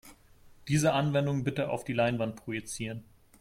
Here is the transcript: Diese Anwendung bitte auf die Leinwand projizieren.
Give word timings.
Diese 0.67 0.93
Anwendung 0.93 1.43
bitte 1.43 1.69
auf 1.69 1.83
die 1.83 1.93
Leinwand 1.93 2.35
projizieren. 2.35 3.03